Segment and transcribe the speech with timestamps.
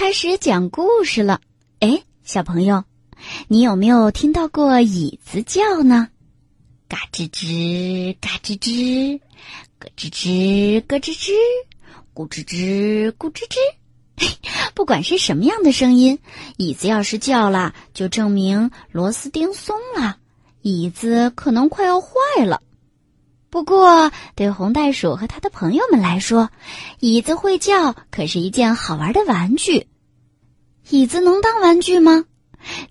[0.00, 1.42] 开始讲故事了。
[1.80, 2.84] 哎，小朋友，
[3.48, 6.08] 你有没有听到过椅子叫呢？
[6.88, 9.20] 嘎吱吱，嘎吱吱，
[9.78, 11.32] 咯吱吱，咯吱吱，
[12.14, 13.58] 咕吱吱，咕吱吱。
[14.72, 16.18] 不管是什么样的声音，
[16.56, 20.16] 椅子要是叫了，就证明螺丝钉松了，
[20.62, 22.08] 椅子可能快要坏
[22.46, 22.62] 了。
[23.50, 26.50] 不过，对红袋鼠和他的朋友们来说，
[27.00, 29.88] 椅子会叫可是一件好玩的玩具。
[30.88, 32.24] 椅子能当玩具吗？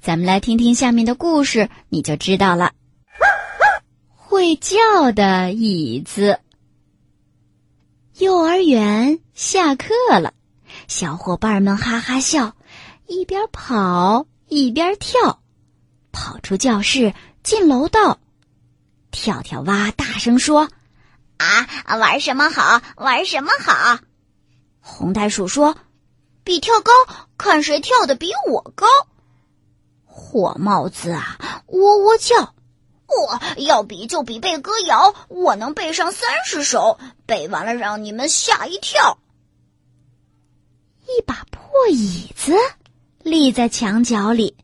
[0.01, 2.73] 咱们来听听下面的故事，你就知道了。
[4.15, 6.39] 会叫的椅子。
[8.17, 10.33] 幼儿园下课了，
[10.89, 12.53] 小伙伴们哈哈笑，
[13.07, 15.39] 一边跑一边跳，
[16.11, 17.13] 跑出教室，
[17.43, 18.19] 进楼道。
[19.11, 20.69] 跳跳蛙大声说
[21.37, 22.81] ：“啊，玩什么好？
[22.97, 23.99] 玩什么好？”
[24.79, 25.75] 红袋鼠说
[26.43, 26.91] ：“比跳高，
[27.37, 28.87] 看谁跳的比我高。”
[30.05, 32.53] 火帽子啊，喔喔叫
[33.07, 39.17] ：“我要比就比背歌谣，我能背上三十首，背完了让你们吓一跳。”
[41.07, 42.53] 一把破椅子
[43.23, 44.55] 立在墙角里，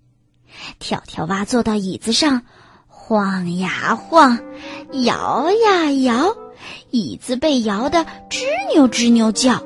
[0.77, 2.43] 跳跳蛙坐到椅子上。
[3.07, 4.39] 晃呀晃，
[5.03, 6.35] 摇呀摇，
[6.89, 9.63] 椅子被摇得吱扭吱扭叫。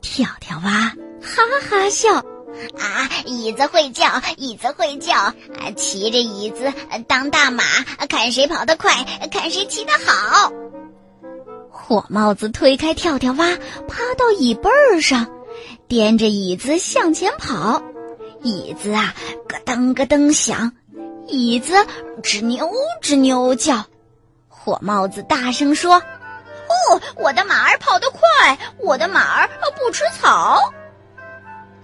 [0.00, 2.14] 跳跳蛙哈哈笑，
[2.78, 5.34] 啊，椅子会叫，椅子会叫，啊，
[5.76, 6.72] 骑着椅子
[7.08, 7.64] 当大马，
[8.08, 10.52] 看谁跑得快，看谁骑得好。
[11.72, 13.48] 火帽子推开跳跳蛙，
[13.88, 15.26] 趴到椅背儿上，
[15.88, 17.82] 颠着椅子向前跑，
[18.44, 19.12] 椅子啊
[19.48, 20.72] 咯噔咯噔响。
[21.26, 21.74] 椅子
[22.22, 22.70] 吱扭
[23.00, 23.84] 吱扭叫，
[24.48, 25.94] 火帽子大声说
[26.68, 30.58] ：“哦，我的马儿跑得快，我的马儿不吃草。”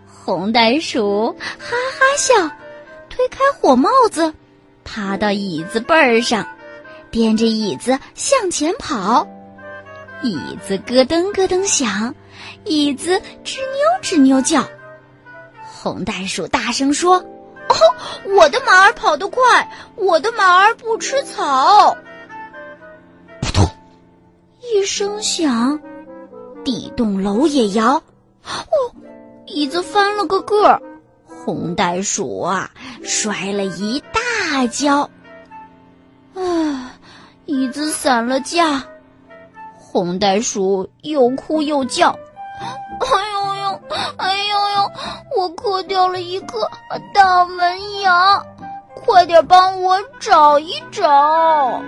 [0.06, 2.34] 红袋鼠哈哈笑，
[3.08, 4.34] 推开火帽子，
[4.84, 6.46] 爬到椅子背儿上，
[7.10, 9.26] 颠着椅子向前跑，
[10.22, 12.14] 椅子咯噔咯噔响，
[12.64, 14.62] 椅子吱扭吱扭叫，
[15.64, 17.24] 红袋鼠大声说。
[17.80, 17.94] 哦，
[18.36, 21.96] 我的马儿跑得快，我的马儿不吃草。
[23.40, 23.68] 扑通，
[24.60, 25.80] 一声响，
[26.64, 27.94] 地动楼也摇。
[28.44, 28.92] 哦，
[29.46, 30.82] 椅子翻了个个儿，
[31.26, 32.70] 红袋鼠啊
[33.02, 35.10] 摔了一大跤。
[36.34, 36.92] 啊，
[37.46, 38.84] 椅子散了架，
[39.76, 42.18] 红袋鼠又哭又叫。
[45.38, 46.68] 我磕掉了一颗
[47.14, 48.42] 大门牙，
[49.06, 51.80] 快点帮我找一找。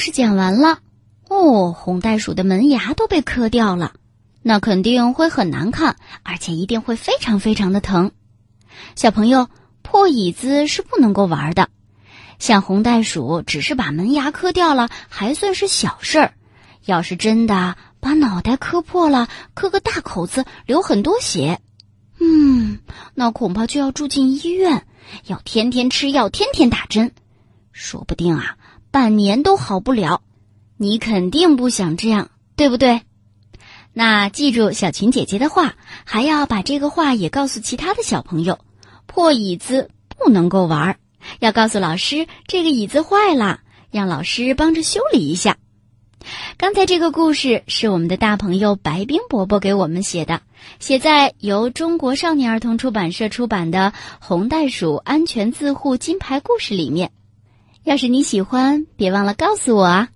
[0.00, 0.78] 故事讲完了，
[1.28, 3.92] 哦，红袋鼠的门牙都被磕掉了，
[4.40, 8.10] 那肯定会很难看，而且一定会非常非常的疼。
[8.96, 9.50] 小朋友，
[9.82, 11.68] 破椅子是不能够玩的。
[12.38, 16.30] 像红袋鼠只是把门牙磕掉了，还算是小事儿；
[16.86, 21.60] 要是真的把脑袋磕破了，磕个大口子，流很多血，
[22.18, 22.78] 嗯，
[23.12, 24.86] 那恐怕就要住进医院，
[25.26, 27.12] 要天天吃药，天天打针，
[27.70, 28.56] 说不定啊。
[28.90, 30.22] 半年都好不了，
[30.76, 33.02] 你肯定不想这样，对不对？
[33.92, 35.74] 那记住小群姐姐的话，
[36.04, 38.58] 还要把这个话也告诉其他的小朋友。
[39.06, 40.98] 破椅子不能够玩，
[41.40, 45.56] 要告诉老师这个椅子坏了，让老师帮着修理一下。
[46.56, 50.42] 刚才这个故事是我们的大朋友白冰伯伯给我们写的，
[50.78, 57.10] 写在由中国少年儿童出版社出版的《红袋鼠安全自护金牌故事》里面。
[57.84, 60.10] 要是你喜欢，别忘了告诉我啊！